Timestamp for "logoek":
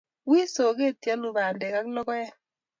1.95-2.31